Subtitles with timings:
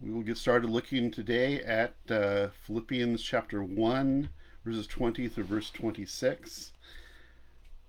[0.00, 4.28] we will get started looking today at uh, Philippians chapter 1,
[4.64, 6.72] verses 20 through verse 26.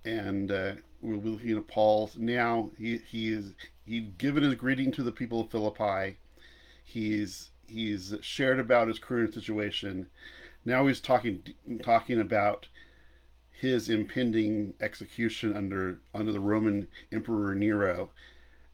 [0.06, 2.72] And uh, we'll be looking at Paul now.
[2.78, 3.54] He, he is
[3.86, 6.18] he'd given his greeting to the people of Philippi.
[6.84, 10.08] He's he's shared about his current situation.
[10.66, 11.44] Now he's talking
[11.84, 12.68] talking about
[13.52, 18.10] his impending execution under under the Roman Emperor Nero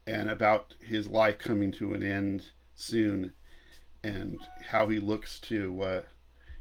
[0.06, 2.44] and about his life coming to an end
[2.76, 3.32] soon
[4.04, 6.02] and how he looks to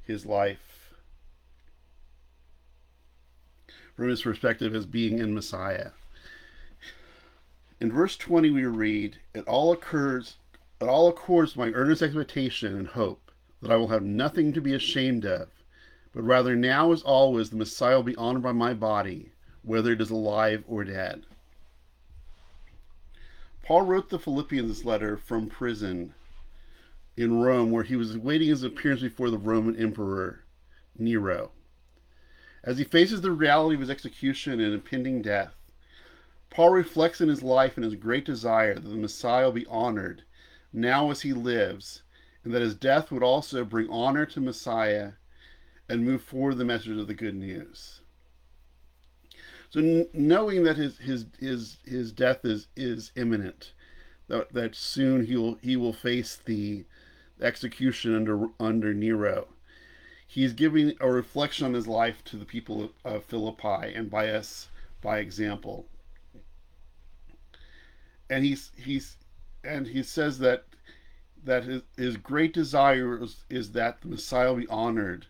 [0.04, 0.94] his life
[3.96, 5.92] from his perspective as being in Messiah.
[7.80, 10.38] In verse 20 we read, It all occurs
[10.82, 14.74] it all accords my earnest expectation and hope that I will have nothing to be
[14.74, 15.48] ashamed of,
[16.14, 20.02] but rather now as always the Messiah will be honored by my body, whether it
[20.02, 21.26] is alive or dead.
[23.66, 26.14] Paul wrote the Philippians letter from prison
[27.18, 30.44] in Rome, where he was awaiting his appearance before the Roman Emperor
[30.96, 31.52] Nero.
[32.64, 35.56] As he faces the reality of his execution and impending death,
[36.52, 40.22] Paul reflects in his life and his great desire that the Messiah be honored
[40.72, 42.04] now as he lives,
[42.44, 45.14] and that his death would also bring honor to Messiah
[45.90, 48.02] and move forward the message of the good news.
[49.76, 53.74] So knowing that his his his his death is is imminent,
[54.30, 56.86] that that soon he will he will face the
[57.42, 59.50] execution under under Nero.
[60.26, 64.70] He's giving a reflection on his life to the people of Philippi and by us
[65.02, 65.88] by example.
[68.30, 69.18] And he's he's
[69.62, 70.64] and he says that
[71.44, 75.26] that his, his great desire is, is that the Messiah be honored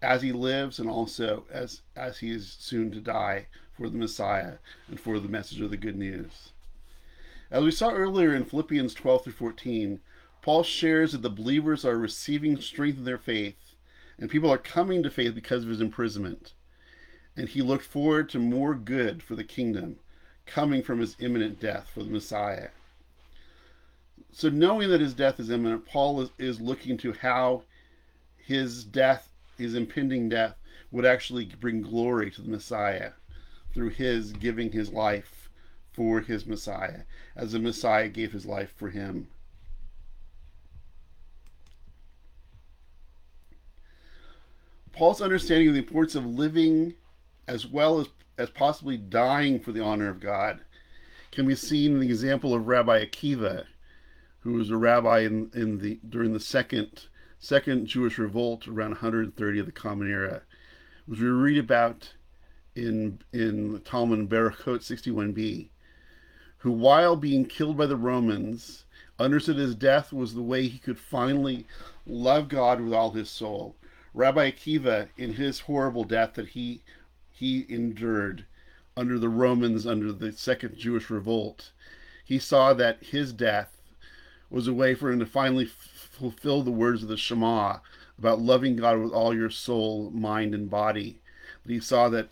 [0.00, 4.54] as he lives and also as as he is soon to die for the Messiah
[4.88, 6.50] and for the message of the good news.
[7.50, 10.00] As we saw earlier in Philippians 12 through 14,
[10.40, 13.74] Paul shares that the believers are receiving strength in their faith,
[14.18, 16.54] and people are coming to faith because of his imprisonment.
[17.36, 19.98] And he looked forward to more good for the kingdom
[20.46, 22.68] coming from his imminent death for the Messiah.
[24.32, 27.64] So, knowing that his death is imminent, Paul is, is looking to how
[28.36, 30.56] his death, his impending death,
[30.90, 33.12] would actually bring glory to the Messiah
[33.72, 35.50] through his giving his life
[35.92, 37.02] for his Messiah,
[37.36, 39.28] as the Messiah gave his life for him.
[44.92, 46.94] Paul's understanding of the importance of living
[47.48, 50.60] as well as, as possibly dying for the honor of God
[51.30, 53.64] can be seen in the example of Rabbi Akiva,
[54.40, 57.06] who was a rabbi in, in the during the second
[57.38, 60.42] second Jewish revolt around 130 of the Common Era,
[61.06, 62.12] which we read about
[62.74, 65.68] in in Talmud Berachot 61b,
[66.58, 68.84] who while being killed by the Romans
[69.18, 71.66] understood his death was the way he could finally
[72.06, 73.76] love God with all his soul.
[74.14, 76.82] Rabbi Akiva, in his horrible death that he
[77.30, 78.46] he endured
[78.96, 81.72] under the Romans under the second Jewish revolt,
[82.24, 83.78] he saw that his death
[84.50, 87.78] was a way for him to finally f- fulfill the words of the Shema
[88.18, 91.20] about loving God with all your soul, mind, and body.
[91.66, 92.28] He saw that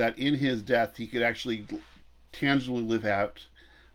[0.00, 1.66] that in his death he could actually
[2.32, 3.44] tangibly live out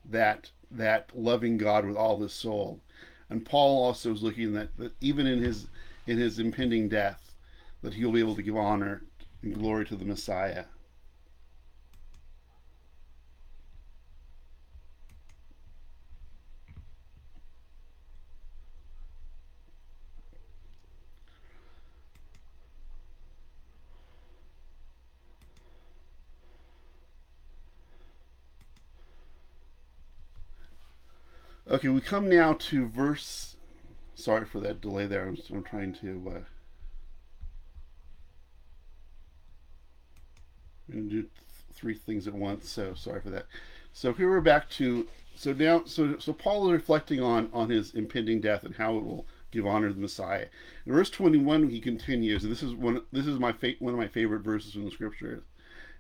[0.08, 2.80] that that loving God with all his soul.
[3.28, 5.66] And Paul also is looking at that even in his
[6.06, 7.34] in his impending death,
[7.82, 9.02] that he'll be able to give honor
[9.42, 10.66] and glory to the Messiah.
[31.68, 33.56] Okay, we come now to verse.
[34.14, 35.28] Sorry for that delay there.
[35.28, 36.34] I'm, I'm trying to.
[36.36, 36.40] Uh,
[40.94, 41.32] I'm do th-
[41.74, 43.48] three things at once, so sorry for that.
[43.94, 45.08] So here we're back to.
[45.36, 49.04] So now, so so Paul is reflecting on on his impending death and how it
[49.04, 50.46] will give honor to the Messiah.
[50.86, 53.02] In verse 21, he continues, and this is one.
[53.12, 55.42] This is my fa- one of my favorite verses from the scriptures,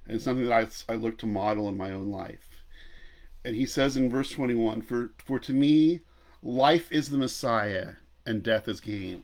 [0.07, 2.54] and something that I I look to model in my own life
[3.45, 6.01] and he says in verse 21 for for to me
[6.41, 7.93] life is the messiah
[8.25, 9.23] and death is gain.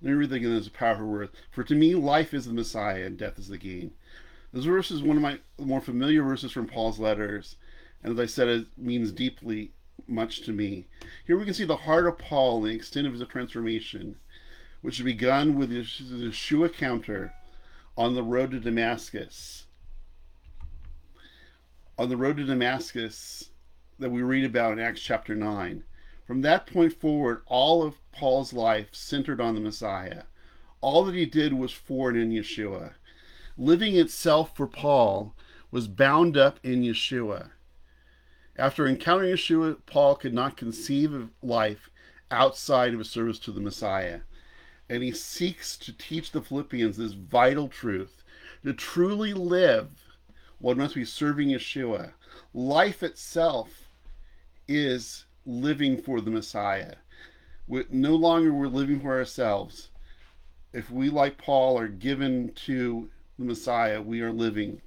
[0.00, 0.56] Let me read that again.
[0.56, 1.28] As a powerful word.
[1.50, 3.92] For to me life is the messiah and death is the gain.
[4.54, 7.56] This verse is one of my more familiar verses from paul's letters.
[8.02, 9.72] And as i said it means deeply
[10.08, 10.86] much to me.
[11.26, 14.16] Here we can see the heart of paul and the extent of his transformation
[14.80, 17.34] which had begun with his yeshua counter
[17.96, 19.66] on the road to damascus
[21.98, 23.50] on the road to Damascus
[23.98, 25.84] that we read about in Acts chapter 9.
[26.26, 30.22] From that point forward, all of Paul's life centered on the Messiah.
[30.80, 32.94] All that he did was for and in Yeshua.
[33.56, 35.34] Living itself for Paul
[35.70, 37.50] was bound up in Yeshua.
[38.56, 41.90] After encountering Yeshua, Paul could not conceive of life
[42.30, 44.20] outside of his service to the Messiah.
[44.88, 48.24] And he seeks to teach the Philippians this vital truth.
[48.64, 49.90] To truly live,
[50.62, 52.12] one must be serving Yeshua.
[52.54, 53.68] Life itself
[54.68, 56.94] is living for the Messiah.
[57.66, 59.90] we no longer we're living for ourselves.
[60.72, 63.10] If we, like Paul, are given to
[63.40, 64.80] the Messiah, we are living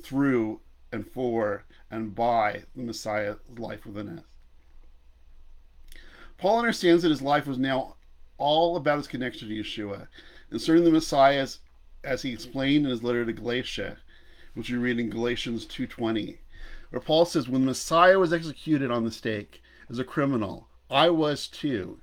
[0.00, 0.60] through
[0.92, 4.24] and for and by the Messiah's life within us.
[6.38, 7.96] Paul understands that his life was now
[8.38, 10.06] all about his connection to Yeshua.
[10.50, 11.58] And serving the Messiah, as,
[12.04, 13.96] as he explained in his letter to Galatia,
[14.54, 16.38] which we read in Galatians 2.20,
[16.90, 21.08] where Paul says, When the Messiah was executed on the stake as a criminal, I
[21.10, 22.00] was too,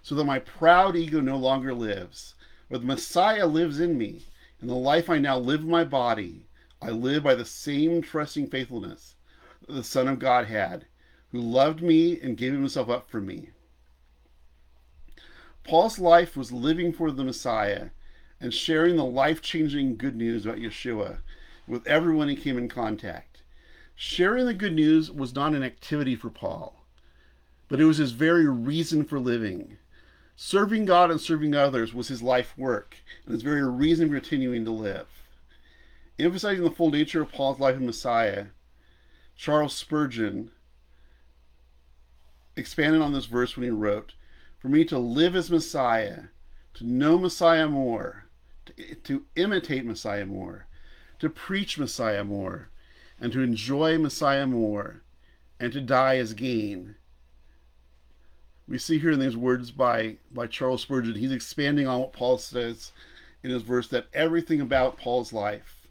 [0.00, 2.34] so that my proud ego no longer lives,
[2.70, 4.22] but the Messiah lives in me.
[4.60, 6.46] In the life I now live in my body,
[6.80, 9.16] I live by the same trusting faithfulness
[9.66, 10.86] that the Son of God had,
[11.30, 13.50] who loved me and gave himself up for me.
[15.64, 17.90] Paul's life was living for the Messiah
[18.40, 21.18] and sharing the life changing good news about Yeshua
[21.72, 23.42] with everyone he came in contact.
[23.94, 26.84] Sharing the good news was not an activity for Paul,
[27.68, 29.78] but it was his very reason for living.
[30.36, 34.66] Serving God and serving others was his life work and his very reason for continuing
[34.66, 35.06] to live.
[36.18, 38.46] Emphasizing the full nature of Paul's life in Messiah,
[39.34, 40.50] Charles Spurgeon
[42.54, 44.12] expanded on this verse when he wrote,
[44.58, 46.24] for me to live as Messiah,
[46.74, 48.26] to know Messiah more,
[48.66, 50.66] to, to imitate Messiah more,
[51.22, 52.68] to preach Messiah more,
[53.20, 55.02] and to enjoy Messiah more,
[55.60, 56.96] and to die as gain.
[58.66, 62.38] We see here in these words by, by Charles Spurgeon, he's expanding on what Paul
[62.38, 62.90] says
[63.44, 65.86] in his verse that everything about Paul's life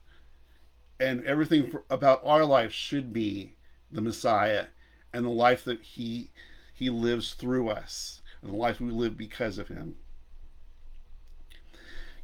[1.00, 3.54] and everything for, about our life should be
[3.90, 4.66] the Messiah
[5.14, 6.30] and the life that he
[6.74, 9.96] he lives through us and the life we live because of him.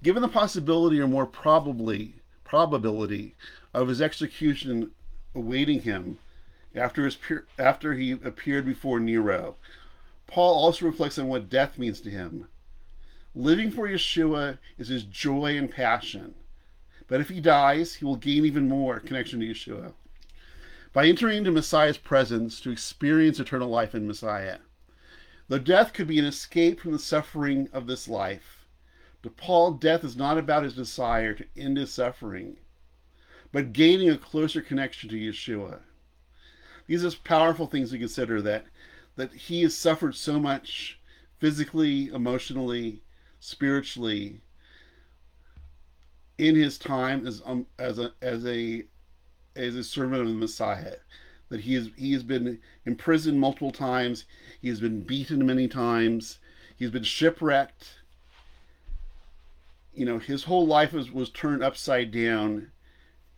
[0.03, 2.16] Given the possibility or more probably
[2.47, 3.35] probability
[3.73, 4.91] of his execution
[5.35, 6.17] awaiting him
[6.75, 7.17] after his
[7.59, 9.55] after he appeared before Nero,
[10.27, 12.47] Paul also reflects on what death means to him.
[13.35, 16.33] Living for Yeshua is his joy and passion.
[17.07, 19.93] But if he dies, he will gain even more connection to Yeshua
[20.93, 24.57] by entering into Messiah's presence to experience eternal life in Messiah.
[25.47, 28.56] Though death could be an escape from the suffering of this life,
[29.35, 32.57] Paul, death is not about his desire to end his suffering,
[33.51, 35.79] but gaining a closer connection to Yeshua.
[36.87, 38.65] These are powerful things to consider that
[39.15, 40.99] that he has suffered so much
[41.39, 43.01] physically, emotionally,
[43.39, 44.41] spiritually
[46.37, 48.83] in his time as um, as a as a
[49.55, 50.97] as a servant of the Messiah
[51.49, 54.25] that he has he has been imprisoned multiple times,
[54.61, 56.39] he has been beaten many times,
[56.75, 57.96] he's been shipwrecked.
[59.97, 62.71] You know, his whole life was, was turned upside down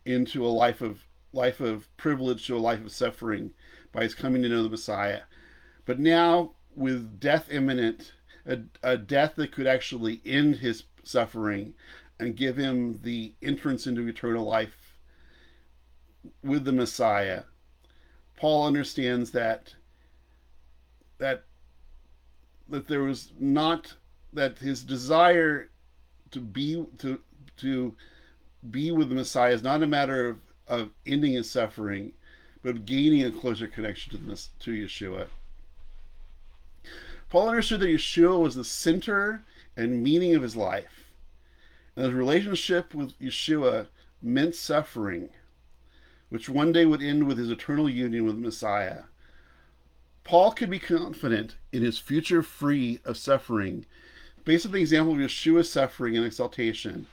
[0.04, 3.52] into a life of life of privilege to a life of suffering
[3.92, 5.22] by his coming to know the Messiah.
[5.86, 8.12] But now, with death imminent,
[8.44, 11.72] a, a death that could actually end his suffering
[12.18, 14.98] and give him the entrance into eternal life
[16.44, 17.44] with the Messiah,
[18.36, 19.74] Paul understands that
[21.16, 21.44] that
[22.68, 23.94] that there was not
[24.34, 25.70] that his desire
[26.30, 27.20] to be to
[27.58, 27.94] to
[28.70, 32.12] be with the Messiah is not a matter of, of ending his suffering,
[32.62, 35.26] but of gaining a closer connection to the, to Yeshua.
[37.30, 39.42] Paul understood that Yeshua was the center
[39.76, 41.10] and meaning of his life.
[41.96, 43.86] And his relationship with Yeshua
[44.20, 45.30] meant suffering
[46.28, 49.02] which one day would end with his eternal union with the Messiah.
[50.22, 53.86] Paul could be confident in his future free of suffering
[54.44, 57.06] based on the example of Yeshua's suffering and exaltation,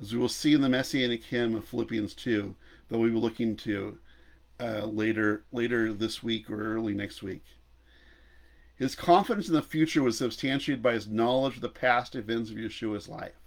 [0.00, 2.54] as we will see in the Messianic hymn of Philippians 2
[2.88, 3.98] that we will look into
[4.60, 7.44] uh, later, later this week or early next week.
[8.76, 12.56] His confidence in the future was substantiated by his knowledge of the past events of
[12.56, 13.38] Yeshua's life.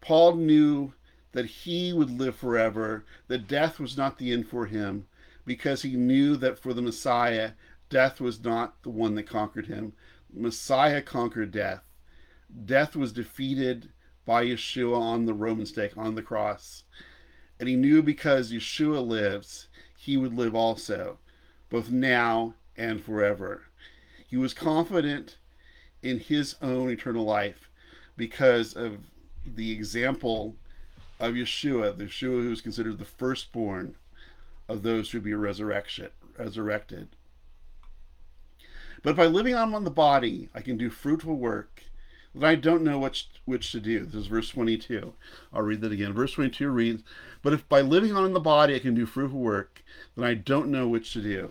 [0.00, 0.94] Paul knew
[1.30, 5.06] that he would live forever, that death was not the end for him,
[5.44, 7.52] because he knew that for the Messiah,
[7.88, 9.92] death was not the one that conquered him.
[10.32, 11.82] Messiah conquered death.
[12.64, 13.90] Death was defeated
[14.24, 16.84] by Yeshua on the Roman stake, on the cross.
[17.58, 21.18] And he knew because Yeshua lives, he would live also,
[21.70, 23.62] both now and forever.
[24.26, 25.36] He was confident
[26.02, 27.70] in his own eternal life
[28.16, 28.98] because of
[29.46, 30.56] the example
[31.18, 33.94] of Yeshua, the Yeshua who is considered the firstborn
[34.68, 37.08] of those who be resurrection, resurrected.
[39.02, 41.82] But by living on the body, I can do fruitful work
[42.34, 44.04] that I don't know which which to do.
[44.04, 45.12] This is verse 22.
[45.52, 46.12] I'll read that again.
[46.12, 47.02] Verse 22 reads,
[47.42, 49.82] But if by living on in the body I can do fruitful work,
[50.16, 51.50] then I don't know which to do.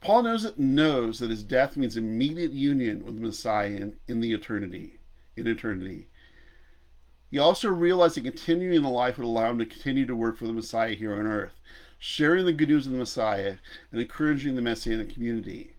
[0.00, 4.20] Paul knows that knows that his death means immediate union with the Messiah in, in
[4.20, 4.98] the eternity,
[5.36, 6.08] in eternity.
[7.30, 10.38] He also realized that continuing in the life would allow him to continue to work
[10.38, 11.60] for the Messiah here on earth,
[11.98, 13.56] sharing the good news of the Messiah
[13.90, 15.75] and encouraging the Messianic community.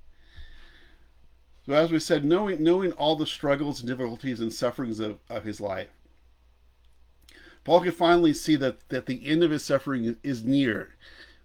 [1.68, 5.44] So, as we said, knowing, knowing all the struggles and difficulties and sufferings of, of
[5.44, 5.90] his life,
[7.66, 10.96] Paul can finally see that, that the end of his suffering is near,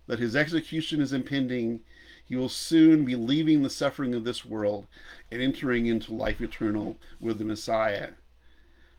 [0.06, 1.80] that his execution is impending.
[2.24, 4.86] He will soon be leaving the suffering of this world
[5.32, 8.10] and entering into life eternal with the Messiah.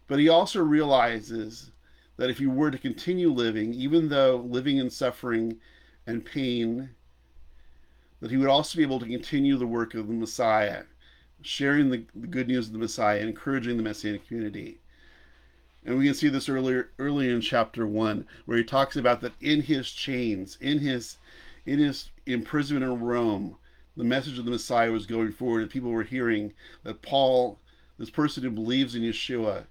[0.08, 1.72] But he also realizes
[2.18, 5.62] that if he were to continue living, even though living in suffering
[6.06, 6.90] and pain,
[8.20, 10.84] that he would also be able to continue the work of the Messiah,
[11.46, 14.80] sharing the, the good news of the Messiah encouraging the Messianic community.
[15.86, 19.34] And we can see this earlier earlier in chapter one, where he talks about that
[19.42, 21.18] in his chains, in his
[21.66, 23.58] in his imprisonment in Rome,
[23.96, 27.60] the message of the Messiah was going forward, and people were hearing that Paul,
[27.98, 29.66] this person who believes in Yeshua,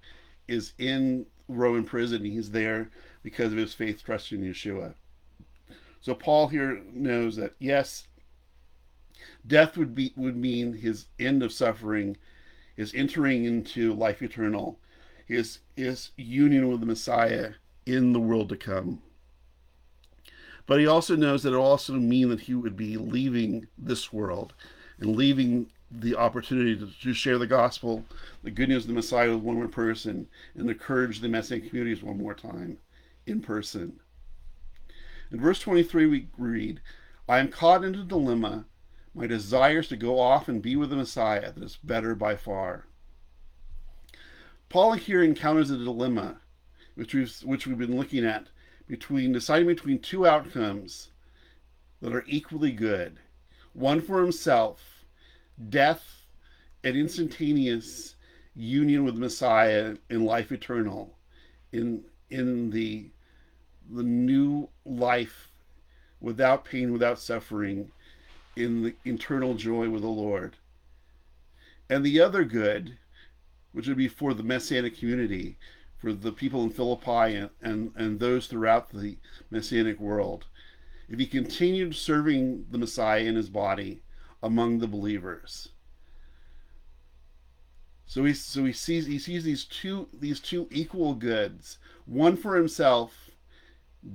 [0.47, 2.23] is in Roman prison.
[2.23, 2.89] He's there
[3.21, 4.93] because of his faith, trust in Yeshua.
[6.01, 8.07] So Paul here knows that yes,
[9.45, 12.17] death would be would mean his end of suffering,
[12.75, 14.79] his entering into life eternal,
[15.25, 17.53] his his union with the Messiah
[17.85, 19.01] in the world to come.
[20.65, 24.53] But he also knows that it also mean that he would be leaving this world
[24.99, 28.05] and leaving the opportunity to, to, share the gospel,
[28.41, 32.01] the good news of the Messiah with one more person, and encourage the Messianic communities
[32.01, 32.77] one more time
[33.27, 33.99] in person.
[35.31, 36.81] In verse 23, we read,
[37.27, 38.65] I am caught in a dilemma.
[39.13, 42.85] My desires to go off and be with the Messiah that is better by far.
[44.69, 46.41] Paul here encounters a dilemma,
[46.95, 48.47] which we've, which we've been looking at,
[48.87, 51.11] between deciding between two outcomes
[52.01, 53.19] that are equally good
[53.73, 55.05] one for himself
[55.69, 56.25] death
[56.83, 58.15] and instantaneous
[58.55, 61.17] union with Messiah in life eternal,
[61.71, 63.09] in in the
[63.89, 65.49] the new life
[66.19, 67.91] without pain, without suffering,
[68.55, 70.55] in the internal joy with the Lord.
[71.89, 72.97] And the other good,
[73.71, 75.57] which would be for the Messianic community,
[75.97, 79.17] for the people in Philippi and, and, and those throughout the
[79.49, 80.45] Messianic world,
[81.09, 84.01] if he continued serving the Messiah in his body
[84.41, 85.69] among the believers.
[88.05, 92.55] So he so he sees he sees these two these two equal goods, one for
[92.55, 93.31] himself,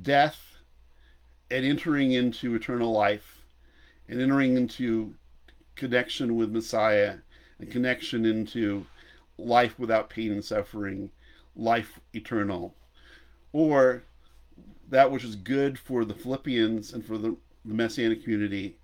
[0.02, 0.58] death,
[1.50, 3.37] and entering into eternal life,
[4.08, 5.14] and entering into
[5.74, 7.16] connection with Messiah,
[7.58, 8.86] and connection into
[9.36, 11.10] life without pain and suffering,
[11.56, 12.74] life eternal,
[13.52, 14.02] or
[14.88, 18.76] that which is good for the Philippians and for the, the Messianic community,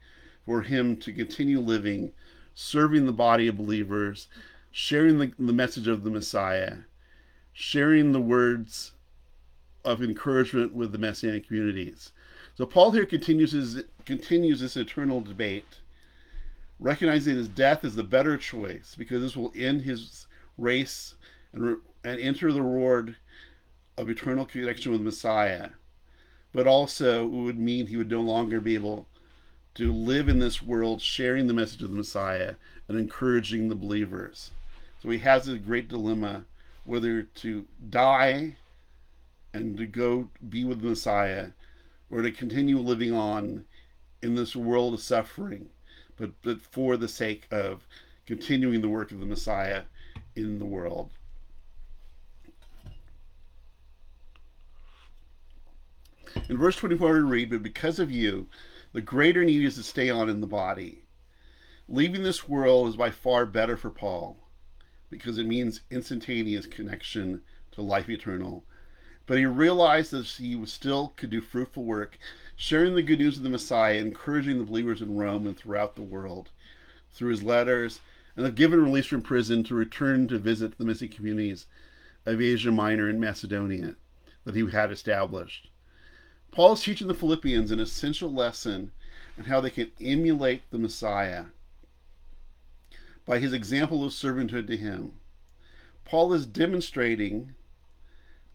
[0.45, 2.13] for him to continue living,
[2.55, 4.29] serving the body of believers,
[4.71, 6.79] sharing the, the message of the Messiah,
[7.53, 8.93] sharing the words
[9.85, 12.13] of encouragement with the Messianic communities.
[12.57, 15.81] So Paul here continues his continues this eternal debate,
[16.79, 21.15] recognizing his death is the better choice because this will end his race
[21.53, 23.17] and, and enter the reward
[23.97, 25.71] of eternal connection with Messiah.
[26.53, 29.09] But also, it would mean he would no longer be able
[29.75, 32.55] to live in this world sharing the message of the Messiah
[32.87, 34.53] and encouraging the believers.
[35.03, 36.45] So he has a great dilemma
[36.85, 38.57] whether to die
[39.53, 41.49] and to go be with the Messiah
[42.11, 43.65] or to continue living on
[44.23, 45.69] in this world of suffering,
[46.17, 47.87] but, but for the sake of
[48.27, 49.83] continuing the work of the Messiah
[50.37, 51.11] in the world.
[56.49, 58.49] In verse 24, we read, But because of you,
[58.93, 61.05] the greater need is to stay on in the body.
[61.89, 64.37] Leaving this world is by far better for Paul
[65.11, 67.43] because it means instantaneous connection
[67.73, 68.65] to life eternal.
[69.27, 72.19] But he realized that he still could do fruitful work,
[72.57, 76.03] sharing the good news of the Messiah, encouraging the believers in Rome and throughout the
[76.03, 76.51] world
[77.13, 78.01] through his letters,
[78.37, 81.67] and have given release from prison to return to visit the Messianic communities
[82.27, 83.95] of Asia Minor and Macedonia
[84.45, 85.69] that he had established.
[86.51, 88.93] Paul is teaching the Philippians an essential lesson
[89.39, 91.47] on how they can emulate the Messiah
[93.25, 95.13] by his example of servanthood to him.
[96.05, 97.55] Paul is demonstrating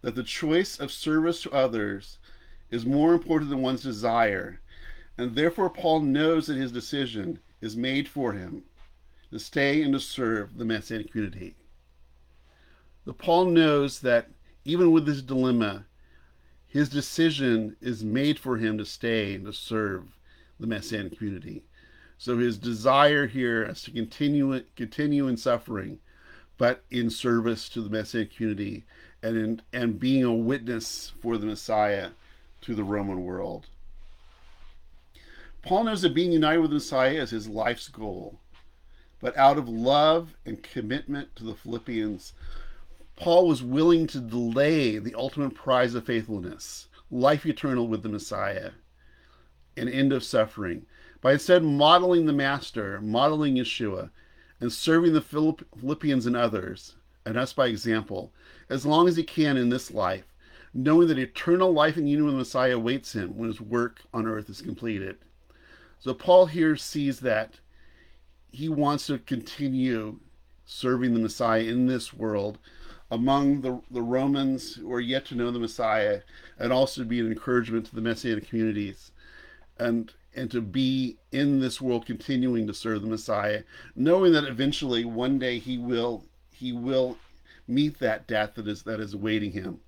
[0.02, 2.18] that the choice of service to others
[2.72, 4.62] is more important than one's desire,
[5.18, 8.64] and therefore Paul knows that his decision is made for him
[9.32, 11.56] to stay and to serve the Messianic community.
[13.06, 14.30] The Paul knows that
[14.66, 15.86] even with this dilemma,
[16.68, 20.04] his decision is made for him to stay and to serve
[20.60, 21.64] the Messianic community.
[22.18, 26.00] So his desire here is to continue continue in suffering,
[26.58, 28.86] but in service to the Messianic community
[29.22, 32.10] and in, and being a witness for the Messiah
[32.62, 33.68] to the Roman world.
[35.62, 38.40] Paul knows that being united with the Messiah is his life's goal.
[39.22, 42.34] But out of love and commitment to the Philippians,
[43.18, 48.72] Paul was willing to delay the ultimate prize of faithfulness, life eternal with the Messiah,
[49.76, 50.86] an end of suffering,
[51.20, 54.10] by instead modeling the Master, modeling Yeshua,
[54.62, 56.96] and serving the Philippians and others,
[57.26, 58.32] and us by example,
[58.70, 60.26] as long as he can in this life,
[60.74, 64.28] knowing that eternal life and union with the Messiah awaits him when his work on
[64.28, 65.18] earth is completed.
[66.00, 67.60] So Paul here sees that
[68.52, 70.20] he wants to continue
[70.66, 72.60] serving the Messiah in this world
[73.12, 76.22] among the, the Romans who are yet to know the Messiah,
[76.60, 79.12] and also be an encouragement to the Messianic communities.
[79.78, 83.64] And and to be in this world continuing to serve the Messiah,
[83.96, 87.18] knowing that eventually one day he will he will
[87.70, 89.80] meet that death that is that is awaiting him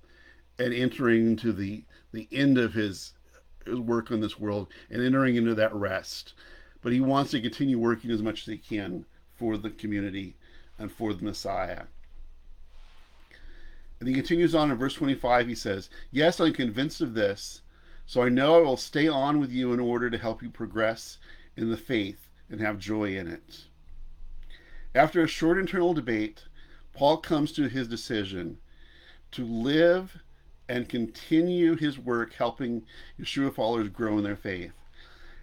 [0.58, 3.12] and entering into the the end of his,
[3.66, 6.34] his work on this world and entering into that rest.
[6.82, 10.34] But he wants to continue working as much as he can for the community
[10.78, 11.84] and for the Messiah.
[14.00, 15.46] And he continues on in verse 25.
[15.46, 17.62] He says, Yes, I'm convinced of this
[18.04, 21.18] so I know I will stay on with you in order to help you progress
[21.56, 23.64] in the faith and have joy in it.
[24.94, 26.44] After a short internal debate,
[26.94, 28.58] Paul comes to his decision
[29.32, 30.22] to live
[30.68, 32.84] and continue his work helping
[33.20, 34.72] Yeshua followers grow in their faith.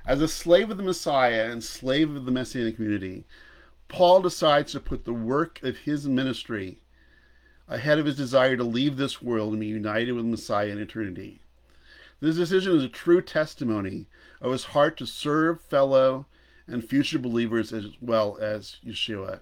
[0.05, 3.25] As a slave of the Messiah and slave of the Messianic community,
[3.87, 6.79] Paul decides to put the work of his ministry
[7.67, 10.79] ahead of his desire to leave this world and be united with the Messiah in
[10.79, 11.41] eternity.
[12.19, 14.07] This decision is a true testimony
[14.41, 16.25] of his heart to serve fellow
[16.67, 19.39] and future believers as well as Yeshua.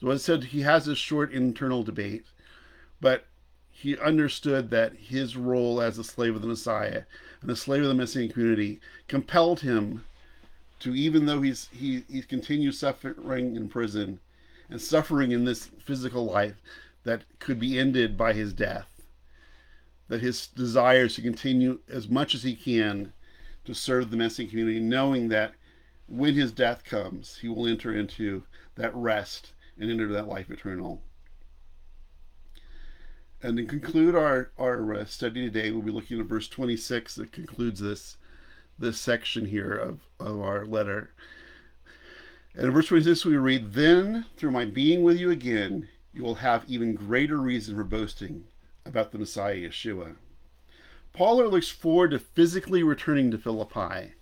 [0.00, 2.24] So, as I said, he has this short internal debate,
[3.00, 3.26] but
[3.70, 7.02] he understood that his role as a slave of the Messiah
[7.40, 10.04] and a slave of the Messianic community compelled him
[10.80, 14.20] to, even though he's he he continues suffering in prison
[14.68, 16.56] and suffering in this physical life
[17.04, 18.96] that could be ended by his death
[20.08, 23.12] that his desire is to continue as much as he can
[23.64, 25.52] to serve the Messianic community, knowing that
[26.06, 28.44] when his death comes, he will enter into
[28.76, 31.02] that rest and enter that life eternal.
[33.42, 37.32] And to conclude our, our uh, study today, we'll be looking at verse 26 that
[37.32, 38.16] concludes this,
[38.78, 41.10] this section here of, of our letter.
[42.54, 46.36] And in verse 26, we read, Then, through my being with you again, you will
[46.36, 48.44] have even greater reason for boasting
[48.86, 50.16] about the Messiah Yeshua.
[51.12, 54.12] Paul looks forward to physically returning to Philippi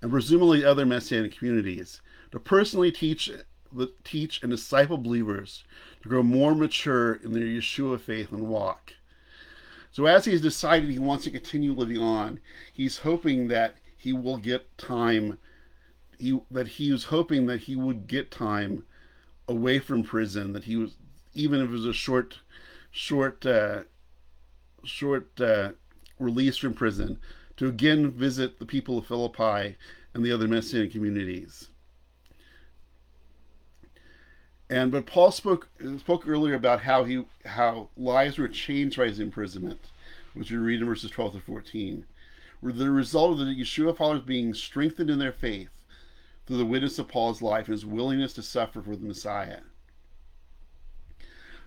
[0.00, 3.30] and presumably other messianic communities to personally teach
[4.04, 5.64] teach and disciple believers
[6.02, 8.94] to grow more mature in their Yeshua faith and walk.
[9.90, 12.40] So as he's decided he wants to continue living on,
[12.72, 15.38] he's hoping that he will get time
[16.18, 18.84] he that he was hoping that he would get time
[19.46, 20.96] away from prison that he was
[21.34, 22.40] even if it was a short
[22.90, 23.82] short uh,
[24.84, 25.70] short uh,
[26.18, 27.18] release from prison
[27.56, 29.76] to again visit the people of Philippi
[30.14, 31.68] and the other Messianic communities.
[34.70, 39.18] And but Paul spoke spoke earlier about how he how lives were changed by his
[39.18, 39.80] imprisonment,
[40.34, 42.04] which we read in verses 12 to 14,
[42.60, 45.70] were the result of the Yeshua followers being strengthened in their faith
[46.46, 49.60] through the witness of Paul's life and his willingness to suffer for the Messiah.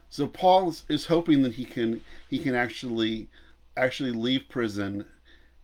[0.09, 3.29] So Paul is hoping that he can he can actually
[3.75, 5.05] actually leave prison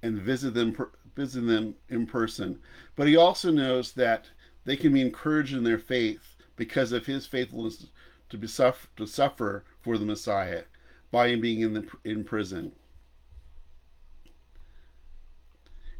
[0.01, 0.75] and visit them
[1.15, 2.59] visit them in person.
[2.95, 4.25] But he also knows that
[4.65, 7.87] they can be encouraged in their faith because of his faithfulness
[8.29, 10.63] to be suffer, to suffer for the Messiah
[11.09, 12.73] by him being in the in prison.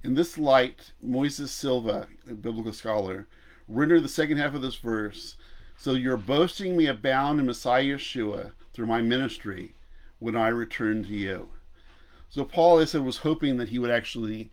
[0.04, 3.28] In this light, Moises Silva, a biblical scholar,
[3.67, 5.38] rendered the second half of this verse
[5.78, 9.76] so your boasting may abound in Messiah Yeshua through my ministry
[10.20, 11.50] when I return to you.
[12.30, 14.50] So Paul, I said, was hoping that he would actually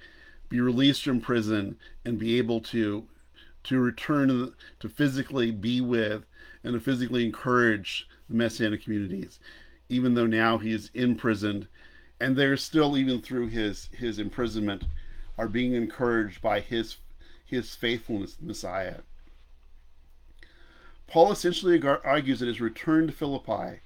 [0.49, 3.07] be released from prison and be able to
[3.65, 6.25] to return to physically be with
[6.63, 9.39] and to physically encourage the Messianic communities,
[9.89, 11.67] even though now he is imprisoned,
[12.21, 14.85] and they're still, even through his his imprisonment,
[15.37, 16.99] are being encouraged by his
[17.45, 19.01] his faithfulness to Messiah.
[21.07, 23.81] Paul essentially argues that his return to Philippi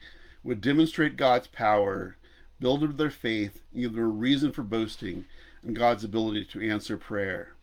[0.44, 2.16] would demonstrate God's power,
[2.60, 5.24] build up their faith, give them a reason for boasting
[5.62, 7.54] and God's ability to answer prayer.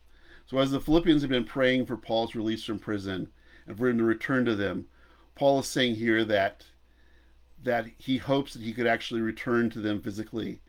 [0.48, 3.32] So, as the Philippians have been praying for Paul's release from prison
[3.66, 4.86] and for him to return to them,
[5.34, 6.64] Paul is saying here that
[7.64, 10.60] that he hopes that he could actually return to them physically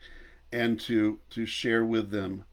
[0.51, 2.45] and to to share with them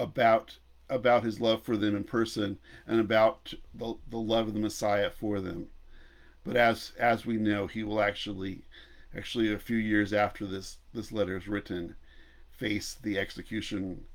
[0.00, 4.60] about about his love for them in person and about the, the love of the
[4.60, 5.68] Messiah for them.
[6.42, 8.62] But as as we know, he will actually
[9.16, 11.94] actually a few years after this this letter is written
[12.50, 14.06] face the execution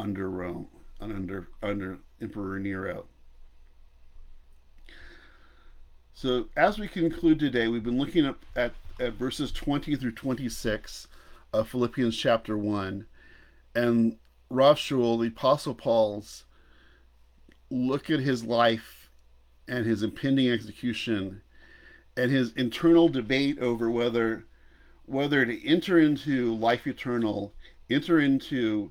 [0.00, 0.66] under Rome
[1.00, 3.06] under under Emperor Nero.
[6.14, 11.08] So as we conclude today, we've been looking at, at, at verses 20 through 26
[11.52, 13.04] of Philippians chapter 1.
[13.74, 14.16] And
[14.48, 16.44] Rav Shaul, the Apostle Paul's
[17.70, 19.10] look at his life
[19.68, 21.42] and his impending execution
[22.16, 24.44] and his internal debate over whether
[25.04, 27.52] whether to enter into life eternal,
[27.90, 28.90] enter into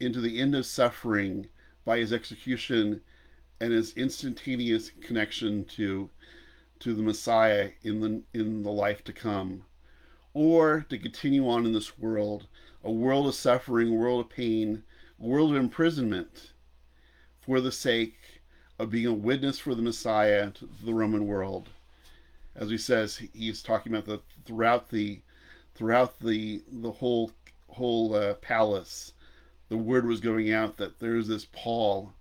[0.00, 1.48] into the end of suffering
[1.84, 3.00] by his execution
[3.60, 6.10] and his instantaneous connection to
[6.78, 9.64] to the Messiah in the in the life to come,
[10.34, 12.46] or to continue on in this world
[12.84, 14.84] a world of suffering, a world of pain,
[15.20, 16.52] a world of imprisonment
[17.40, 18.18] for the sake
[18.78, 21.70] of being a witness for the Messiah to the Roman world.
[22.54, 25.20] As he says, he's talking about the throughout the
[25.74, 27.32] throughout the the whole
[27.68, 29.12] whole uh, palace,
[29.68, 32.12] the word was going out that there's this Paul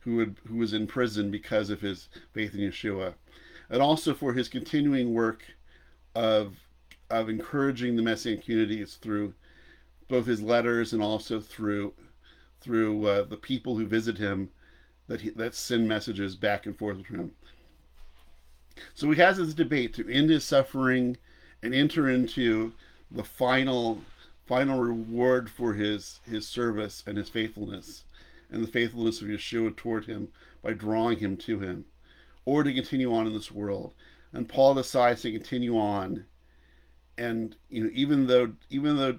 [0.00, 3.14] who would who was in prison because of his faith in Yeshua,
[3.70, 5.44] and also for his continuing work
[6.14, 6.56] of
[7.10, 9.34] of encouraging the Messianic communities through
[10.08, 11.94] both his letters and also through
[12.60, 14.50] through uh, the people who visit him
[15.06, 17.32] that he, that send messages back and forth with him.
[18.94, 21.16] So he has this debate to end his suffering
[21.62, 22.72] and enter into
[23.10, 24.00] the final
[24.46, 28.04] final reward for his his service and his faithfulness
[28.50, 30.28] and the faithfulness of Yeshua toward him
[30.62, 31.86] by drawing him to him,
[32.44, 33.92] or to continue on in this world.
[34.32, 36.26] And Paul decides to continue on,
[37.16, 39.18] and you know even though even though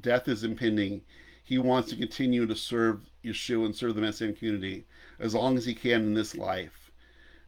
[0.00, 1.02] death is impending,
[1.42, 4.84] he wants to continue to serve Yeshua and serve the Messianic community
[5.18, 6.90] as long as he can in this life,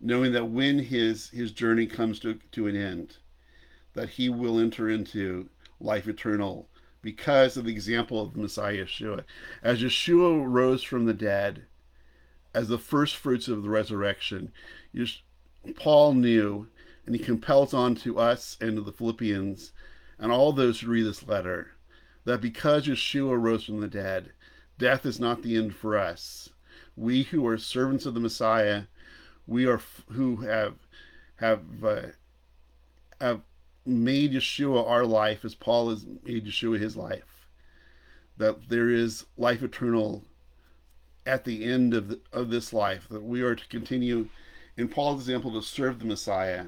[0.00, 3.16] knowing that when his his journey comes to, to an end,
[3.94, 5.48] that he will enter into
[5.78, 6.68] life eternal
[7.02, 9.24] because of the example of the Messiah Yeshua.
[9.62, 11.66] As Yeshua rose from the dead,
[12.54, 14.52] as the first fruits of the resurrection,
[15.76, 16.68] Paul knew,
[17.04, 19.72] and he compels on to us and to the Philippians
[20.18, 21.72] and all those who read this letter
[22.24, 24.32] that because Yeshua rose from the dead,
[24.78, 26.50] death is not the end for us.
[26.94, 28.84] We who are servants of the Messiah,
[29.46, 29.80] we are
[30.12, 30.74] who have
[31.36, 32.02] have uh,
[33.20, 33.40] have
[33.84, 37.48] made Yeshua our life as Paul has made Yeshua his life.
[38.36, 40.24] That there is life eternal
[41.26, 43.08] at the end of the, of this life.
[43.10, 44.28] That we are to continue,
[44.76, 46.66] in Paul's example, to serve the Messiah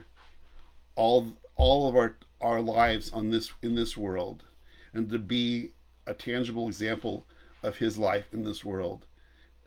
[0.96, 4.44] all all of our our lives on this in this world
[4.92, 5.72] and to be
[6.07, 7.27] a tangible example
[7.62, 9.07] of his life in this world,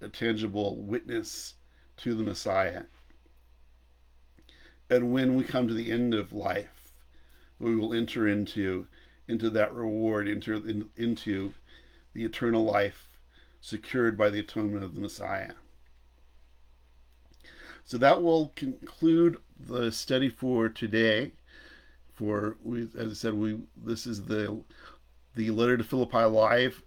[0.01, 1.55] a tangible witness
[1.97, 2.83] to the Messiah.
[4.89, 6.86] And when we come to the end of life,
[7.59, 8.87] we will enter into
[9.27, 11.53] into that reward, enter in, into
[12.13, 13.07] the eternal life
[13.59, 15.51] secured by the atonement of the Messiah.
[17.83, 21.31] So that will conclude the study for today.
[22.13, 24.61] For we, as I said, we this is the
[25.35, 26.81] the Letter to Philippi live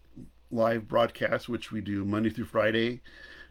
[0.50, 3.00] live broadcast, which we do Monday through Friday,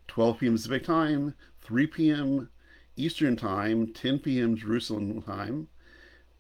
[0.07, 0.53] 12 p.m.
[0.53, 2.49] Pacific time, 3 p.m.
[2.97, 4.55] Eastern time, 10 p.m.
[4.57, 5.69] Jerusalem time,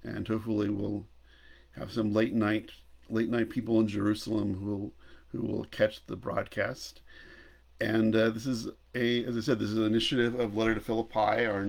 [0.03, 1.05] and hopefully we'll
[1.71, 2.71] have some late night
[3.09, 4.93] late night people in Jerusalem who will
[5.31, 7.01] who will catch the broadcast.
[7.81, 10.81] And uh, this is a, as I said, this is an initiative of Letter to
[10.81, 11.67] Philippi, our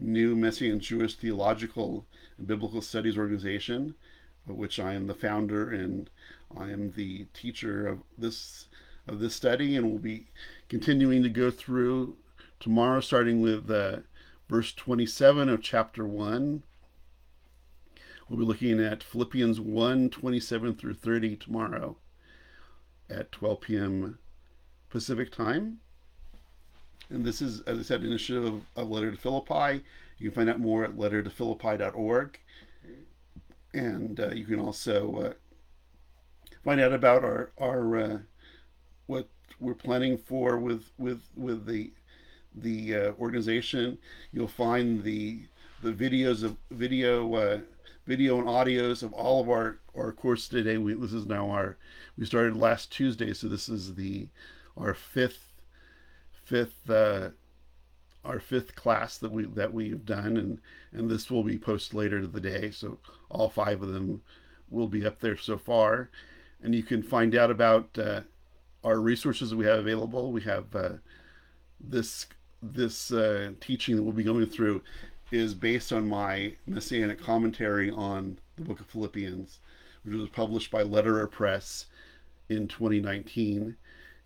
[0.00, 2.06] new Messianic Jewish theological
[2.38, 3.94] and biblical studies organization
[4.56, 6.08] which I am the founder and
[6.56, 8.68] I am the teacher of this
[9.06, 10.26] of this study, and we'll be
[10.68, 12.16] continuing to go through
[12.60, 13.98] tomorrow, starting with uh,
[14.50, 16.62] verse 27 of chapter 1.
[18.28, 21.96] We'll be looking at Philippians 1 27 through 30 tomorrow
[23.08, 24.18] at 12 p.m.
[24.90, 25.78] Pacific time.
[27.08, 29.82] And this is, as I said, an initiative of, of Letter to Philippi.
[30.18, 32.38] You can find out more at lettertophilippi.org.
[33.72, 35.32] And uh, you can also uh,
[36.64, 38.18] find out about our, our uh,
[39.06, 41.92] what we're planning for with with with the
[42.54, 43.96] the uh, organization.
[44.32, 45.44] You'll find the
[45.82, 47.60] the videos of video uh,
[48.08, 50.78] video and audios of all of our our course today.
[50.78, 51.76] We this is now our
[52.16, 54.28] we started last Tuesday, so this is the
[54.78, 55.52] our fifth
[56.32, 57.28] fifth uh,
[58.24, 60.58] our fifth class that we that we've done, and
[60.90, 62.70] and this will be posted later to the day.
[62.70, 64.22] So all five of them
[64.70, 66.08] will be up there so far,
[66.62, 68.22] and you can find out about uh,
[68.82, 70.32] our resources we have available.
[70.32, 70.92] We have uh,
[71.78, 72.26] this
[72.62, 74.82] this uh, teaching that we'll be going through
[75.30, 79.58] is based on my messianic commentary on the book of Philippians,
[80.02, 81.86] which was published by Lederer Press
[82.48, 83.76] in 2019.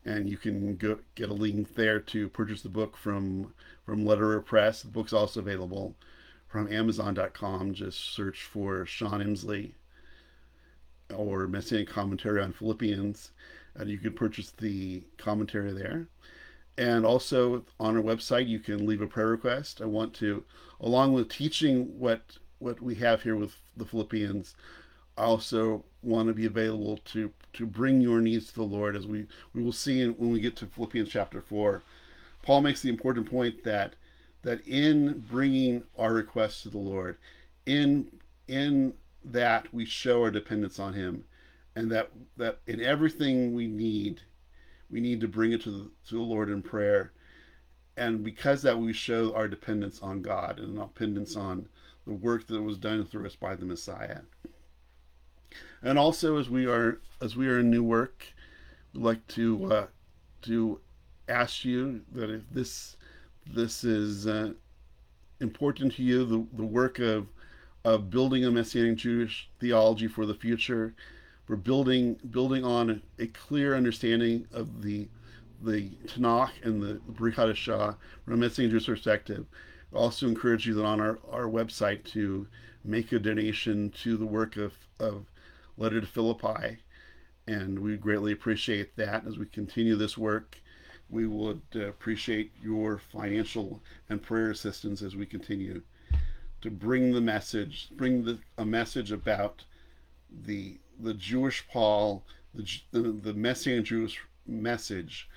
[0.04, 4.40] And you can go get a link there to purchase the book from from Lederer
[4.40, 4.82] Press.
[4.82, 5.94] The book's also available
[6.48, 7.74] from Amazon.com.
[7.74, 9.74] Just search for Sean Emslie
[11.14, 13.30] or Messianic Commentary on Philippians,
[13.74, 16.08] and you can purchase the commentary there.
[16.78, 19.82] And also on our website, you can leave a prayer request.
[19.82, 20.44] I want to,
[20.80, 24.54] along with teaching what what we have here with the Philippians,
[25.18, 29.06] I also want to be available to to bring your needs to the Lord, as
[29.06, 31.82] we we will see when we get to Philippians chapter four.
[32.42, 33.94] Paul makes the important point that
[34.42, 37.18] that in bringing our requests to the Lord,
[37.66, 38.06] in
[38.48, 41.24] in that we show our dependence on Him,
[41.76, 44.22] and that that in everything we need
[44.92, 47.12] we need to bring it to the, to the Lord in prayer.
[47.96, 51.68] And because that we show our dependence on God and our dependence on
[52.06, 54.20] the work that was done through us by the Messiah.
[55.82, 58.26] And also as we are as we are in new work,
[58.92, 59.86] we'd like to uh,
[60.42, 60.80] to
[61.28, 62.96] ask you that if this
[63.46, 64.52] this is uh,
[65.40, 67.26] important to you, the, the work of
[67.84, 70.94] of building a messianic Jewish theology for the future,
[71.48, 75.08] we're building building on a clear understanding of the
[75.62, 79.46] the Tanakh and the Brit Hadashah from a Messianic perspective.
[79.92, 82.46] I also encourage you that on our, our website to
[82.84, 85.26] make a donation to the work of, of
[85.76, 86.78] Letter to Philippi.
[87.46, 90.58] And we greatly appreciate that as we continue this work.
[91.10, 95.82] We would appreciate your financial and prayer assistance as we continue
[96.62, 99.64] to bring the message, bring the, a message about
[100.44, 102.24] the the Jewish Paul,
[102.54, 105.28] the, the, Messianic Jewish message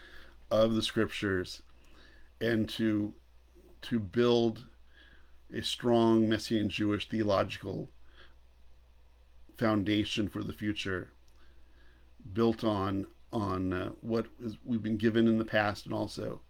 [0.51, 1.61] of the scriptures,
[2.41, 3.13] and to
[3.83, 4.65] to build
[5.53, 7.89] a strong Messianic Jewish theological
[9.57, 11.09] foundation for the future,
[12.33, 16.41] built on on uh, what is, we've been given in the past, and also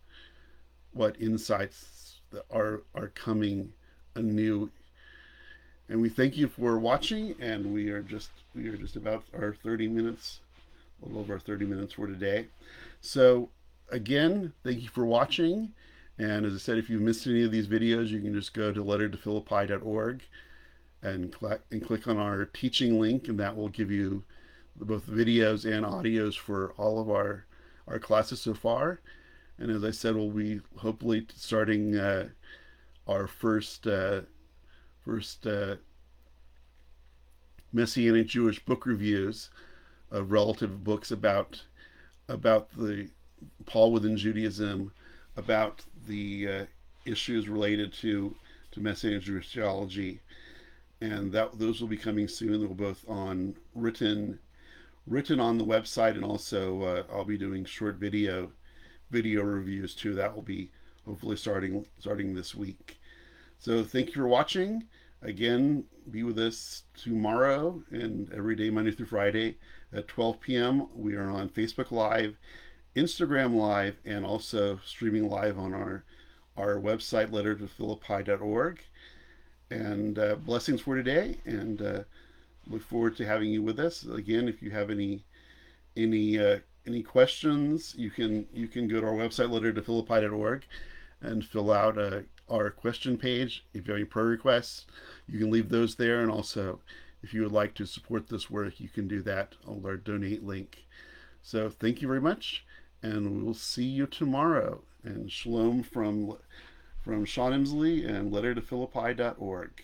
[0.91, 3.73] what insights that are are coming
[4.15, 4.69] anew
[5.89, 9.56] and we thank you for watching and we are just we are just about our
[9.63, 10.39] 30 minutes
[11.02, 12.48] a little over 30 minutes for today.
[13.02, 13.50] So
[13.91, 15.71] again thank you for watching
[16.17, 18.71] and as i said if you missed any of these videos you can just go
[18.71, 20.24] to lettertophilippi.org
[21.04, 24.24] and, cl- and click on our teaching link and that will give you
[24.76, 27.45] both videos and audios for all of our
[27.88, 29.00] our classes so far.
[29.60, 32.30] And as i said we'll be hopefully starting uh,
[33.08, 34.21] our first uh,
[35.05, 35.75] first uh,
[37.71, 39.49] Messianic Jewish book reviews
[40.11, 41.61] of relative books about
[42.27, 43.09] about the
[43.65, 44.91] Paul within Judaism,
[45.37, 46.65] about the uh,
[47.05, 48.35] issues related to
[48.71, 50.19] to Messianic Jewish theology,
[51.01, 52.59] and that those will be coming soon.
[52.59, 54.39] They're both on written
[55.05, 58.51] written on the website, and also uh, I'll be doing short video
[59.11, 60.15] video reviews too.
[60.15, 60.71] That will be
[61.05, 62.97] hopefully starting starting this week.
[63.65, 64.84] So thank you for watching.
[65.23, 69.58] Again, be with us tomorrow and every day, Monday through Friday
[69.91, 70.88] at 12 p.m.
[70.93, 72.38] We are on Facebook Live,
[72.95, 76.04] Instagram Live, and also streaming live on our
[76.56, 78.84] our website, lettertophilippi.org.
[79.71, 82.04] And uh, blessings for today, and uh,
[82.67, 84.06] look forward to having you with us.
[84.06, 85.25] Again, if you have any
[85.97, 90.65] any uh, any questions, you can you can go to our website, lettertophilippi.org,
[91.21, 93.65] and fill out a our question page.
[93.73, 94.86] If you have any prayer requests,
[95.27, 96.21] you can leave those there.
[96.21, 96.79] And also,
[97.23, 100.43] if you would like to support this work, you can do that on our donate
[100.43, 100.86] link.
[101.41, 102.65] So thank you very much,
[103.03, 104.81] and we will see you tomorrow.
[105.03, 106.38] And shalom from
[107.03, 109.84] from Sean Emslie and lettertophilippi.org.